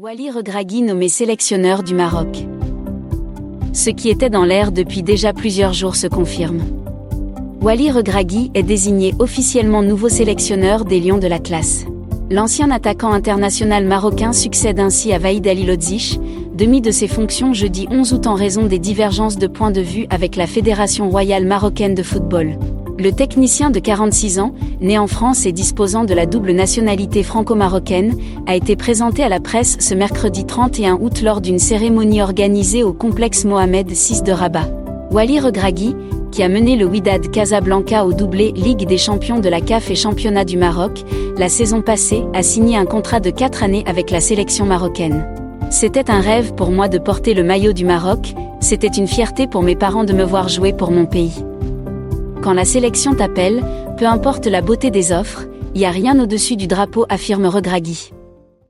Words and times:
Wally 0.00 0.30
Regragui 0.30 0.82
nommé 0.82 1.08
sélectionneur 1.08 1.82
du 1.82 1.92
Maroc. 1.92 2.46
Ce 3.72 3.90
qui 3.90 4.10
était 4.10 4.30
dans 4.30 4.44
l'air 4.44 4.70
depuis 4.70 5.02
déjà 5.02 5.32
plusieurs 5.32 5.72
jours 5.72 5.96
se 5.96 6.06
confirme. 6.06 6.60
Wally 7.60 7.90
Regragui 7.90 8.52
est 8.54 8.62
désigné 8.62 9.12
officiellement 9.18 9.82
nouveau 9.82 10.08
sélectionneur 10.08 10.84
des 10.84 11.00
Lions 11.00 11.18
de 11.18 11.26
la 11.26 11.40
classe. 11.40 11.84
L'ancien 12.30 12.70
attaquant 12.70 13.10
international 13.10 13.86
marocain 13.86 14.32
succède 14.32 14.78
ainsi 14.78 15.12
à 15.12 15.18
Vaïd 15.18 15.48
Ali 15.48 15.66
Lodzic, 15.66 16.20
demi 16.54 16.80
de 16.80 16.92
ses 16.92 17.08
fonctions 17.08 17.52
jeudi 17.52 17.88
11 17.90 18.12
août 18.12 18.28
en 18.28 18.34
raison 18.34 18.66
des 18.66 18.78
divergences 18.78 19.36
de 19.36 19.48
points 19.48 19.72
de 19.72 19.80
vue 19.80 20.06
avec 20.10 20.36
la 20.36 20.46
Fédération 20.46 21.10
royale 21.10 21.44
marocaine 21.44 21.96
de 21.96 22.04
football. 22.04 22.56
Le 23.00 23.12
technicien 23.12 23.70
de 23.70 23.78
46 23.78 24.40
ans, 24.40 24.54
né 24.80 24.98
en 24.98 25.06
France 25.06 25.46
et 25.46 25.52
disposant 25.52 26.02
de 26.02 26.14
la 26.14 26.26
double 26.26 26.50
nationalité 26.50 27.22
franco-marocaine, 27.22 28.16
a 28.48 28.56
été 28.56 28.74
présenté 28.74 29.22
à 29.22 29.28
la 29.28 29.38
presse 29.38 29.76
ce 29.78 29.94
mercredi 29.94 30.44
31 30.44 30.98
août 31.00 31.22
lors 31.22 31.40
d'une 31.40 31.60
cérémonie 31.60 32.22
organisée 32.22 32.82
au 32.82 32.92
complexe 32.92 33.44
Mohamed 33.44 33.88
VI 33.88 34.22
de 34.22 34.32
Rabat. 34.32 34.68
Wally 35.12 35.38
Regragui, 35.38 35.94
qui 36.32 36.42
a 36.42 36.48
mené 36.48 36.74
le 36.74 36.86
Wydad 36.86 37.30
Casablanca 37.30 38.04
au 38.04 38.12
doublé 38.12 38.50
Ligue 38.56 38.84
des 38.84 38.98
champions 38.98 39.38
de 39.38 39.48
la 39.48 39.60
CAF 39.60 39.92
et 39.92 39.94
Championnat 39.94 40.44
du 40.44 40.56
Maroc, 40.56 41.04
la 41.36 41.48
saison 41.48 41.82
passée, 41.82 42.24
a 42.34 42.42
signé 42.42 42.76
un 42.76 42.84
contrat 42.84 43.20
de 43.20 43.30
4 43.30 43.62
années 43.62 43.84
avec 43.86 44.10
la 44.10 44.20
sélection 44.20 44.66
marocaine. 44.66 45.24
C'était 45.70 46.10
un 46.10 46.20
rêve 46.20 46.52
pour 46.54 46.72
moi 46.72 46.88
de 46.88 46.98
porter 46.98 47.34
le 47.34 47.44
maillot 47.44 47.72
du 47.72 47.84
Maroc, 47.84 48.34
c'était 48.58 48.88
une 48.88 49.06
fierté 49.06 49.46
pour 49.46 49.62
mes 49.62 49.76
parents 49.76 50.02
de 50.02 50.12
me 50.12 50.24
voir 50.24 50.48
jouer 50.48 50.72
pour 50.72 50.90
mon 50.90 51.06
pays. 51.06 51.44
Quand 52.42 52.52
la 52.52 52.64
sélection 52.64 53.14
t'appelle, 53.14 53.62
peu 53.98 54.06
importe 54.06 54.46
la 54.46 54.62
beauté 54.62 54.90
des 54.90 55.12
offres, 55.12 55.44
il 55.74 55.80
n'y 55.80 55.86
a 55.86 55.90
rien 55.90 56.18
au-dessus 56.20 56.56
du 56.56 56.66
drapeau, 56.66 57.04
affirme 57.08 57.46
Regragui. 57.46 58.12